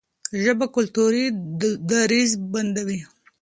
[0.43, 1.25] ژبه کلتوري
[1.89, 2.99] درز بندوي.